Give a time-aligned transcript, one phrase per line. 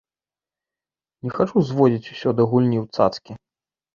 [1.27, 3.31] Не хачу зводзіць усё да гульні ў цацкі.